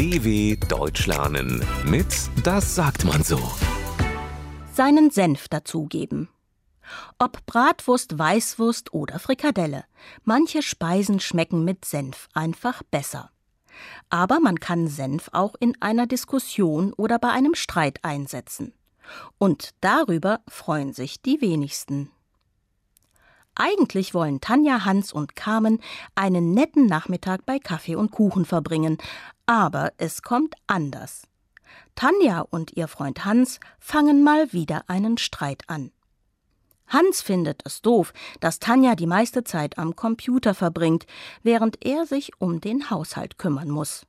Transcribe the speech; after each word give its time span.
DW 0.00 0.56
Deutsch 0.56 1.06
lernen 1.06 1.62
mit 1.84 2.06
Das 2.42 2.74
sagt 2.74 3.04
man 3.04 3.22
so. 3.22 3.38
Seinen 4.72 5.10
Senf 5.10 5.46
dazugeben. 5.48 6.30
Ob 7.18 7.44
Bratwurst, 7.44 8.18
Weißwurst 8.18 8.94
oder 8.94 9.18
Frikadelle. 9.18 9.84
Manche 10.24 10.62
Speisen 10.62 11.20
schmecken 11.20 11.66
mit 11.66 11.84
Senf 11.84 12.28
einfach 12.32 12.82
besser. 12.90 13.30
Aber 14.08 14.40
man 14.40 14.58
kann 14.58 14.88
Senf 14.88 15.28
auch 15.32 15.54
in 15.60 15.76
einer 15.82 16.06
Diskussion 16.06 16.94
oder 16.94 17.18
bei 17.18 17.28
einem 17.28 17.54
Streit 17.54 18.02
einsetzen. 18.02 18.72
Und 19.36 19.72
darüber 19.82 20.40
freuen 20.48 20.94
sich 20.94 21.20
die 21.20 21.42
wenigsten. 21.42 22.10
Eigentlich 23.54 24.14
wollen 24.14 24.40
Tanja, 24.40 24.84
Hans 24.84 25.12
und 25.12 25.36
Carmen 25.36 25.80
einen 26.14 26.52
netten 26.54 26.86
Nachmittag 26.86 27.44
bei 27.46 27.58
Kaffee 27.58 27.96
und 27.96 28.10
Kuchen 28.10 28.44
verbringen, 28.44 28.98
aber 29.46 29.92
es 29.98 30.22
kommt 30.22 30.54
anders. 30.66 31.22
Tanja 31.94 32.40
und 32.40 32.76
ihr 32.76 32.88
Freund 32.88 33.24
Hans 33.24 33.60
fangen 33.78 34.22
mal 34.22 34.52
wieder 34.52 34.84
einen 34.88 35.18
Streit 35.18 35.62
an. 35.66 35.92
Hans 36.86 37.22
findet 37.22 37.62
es 37.64 37.82
doof, 37.82 38.12
dass 38.40 38.58
Tanja 38.58 38.96
die 38.96 39.06
meiste 39.06 39.44
Zeit 39.44 39.78
am 39.78 39.94
Computer 39.94 40.54
verbringt, 40.54 41.06
während 41.42 41.84
er 41.84 42.04
sich 42.04 42.32
um 42.40 42.60
den 42.60 42.90
Haushalt 42.90 43.38
kümmern 43.38 43.70
muss. 43.70 44.06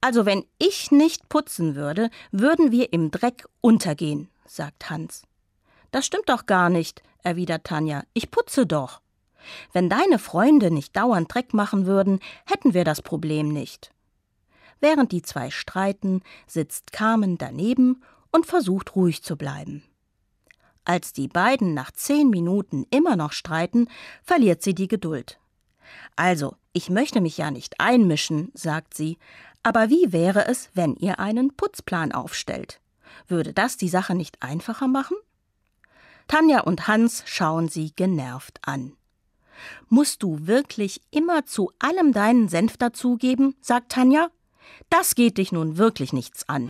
Also 0.00 0.26
wenn 0.26 0.44
ich 0.58 0.90
nicht 0.90 1.28
putzen 1.28 1.76
würde, 1.76 2.10
würden 2.32 2.72
wir 2.72 2.92
im 2.92 3.10
Dreck 3.10 3.46
untergehen, 3.60 4.28
sagt 4.46 4.90
Hans. 4.90 5.22
Das 5.90 6.06
stimmt 6.06 6.28
doch 6.28 6.46
gar 6.46 6.70
nicht, 6.70 7.02
erwidert 7.22 7.64
Tanja. 7.64 8.04
Ich 8.12 8.30
putze 8.30 8.66
doch. 8.66 9.00
Wenn 9.72 9.88
deine 9.88 10.18
Freunde 10.18 10.70
nicht 10.70 10.96
dauernd 10.96 11.32
Dreck 11.32 11.54
machen 11.54 11.86
würden, 11.86 12.20
hätten 12.46 12.74
wir 12.74 12.84
das 12.84 13.02
Problem 13.02 13.48
nicht. 13.48 13.92
Während 14.80 15.12
die 15.12 15.22
zwei 15.22 15.50
streiten, 15.50 16.22
sitzt 16.46 16.92
Carmen 16.92 17.38
daneben 17.38 18.02
und 18.30 18.46
versucht 18.46 18.96
ruhig 18.96 19.22
zu 19.22 19.36
bleiben. 19.36 19.82
Als 20.84 21.12
die 21.12 21.28
beiden 21.28 21.74
nach 21.74 21.90
zehn 21.90 22.30
Minuten 22.30 22.86
immer 22.90 23.16
noch 23.16 23.32
streiten, 23.32 23.88
verliert 24.22 24.62
sie 24.62 24.74
die 24.74 24.88
Geduld. 24.88 25.38
Also, 26.14 26.54
ich 26.72 26.90
möchte 26.90 27.20
mich 27.20 27.38
ja 27.38 27.50
nicht 27.50 27.80
einmischen, 27.80 28.50
sagt 28.54 28.94
sie, 28.94 29.18
aber 29.62 29.90
wie 29.90 30.12
wäre 30.12 30.46
es, 30.46 30.70
wenn 30.74 30.94
ihr 30.94 31.18
einen 31.18 31.56
Putzplan 31.56 32.12
aufstellt? 32.12 32.80
Würde 33.26 33.52
das 33.52 33.76
die 33.76 33.88
Sache 33.88 34.14
nicht 34.14 34.42
einfacher 34.42 34.86
machen? 34.86 35.16
Tanja 36.28 36.60
und 36.60 36.88
Hans 36.88 37.22
schauen 37.26 37.68
sie 37.68 37.92
genervt 37.94 38.58
an. 38.62 38.92
Musst 39.88 40.22
du 40.22 40.46
wirklich 40.46 41.00
immer 41.10 41.46
zu 41.46 41.70
allem 41.78 42.12
deinen 42.12 42.48
Senf 42.48 42.76
dazugeben? 42.76 43.54
sagt 43.60 43.92
Tanja. 43.92 44.28
Das 44.90 45.14
geht 45.14 45.38
dich 45.38 45.52
nun 45.52 45.78
wirklich 45.78 46.12
nichts 46.12 46.48
an. 46.48 46.68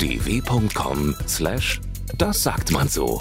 dw.com 0.00 1.14
slash 1.26 1.80
das 2.18 2.42
sagt 2.42 2.70
man 2.70 2.88
so. 2.88 3.18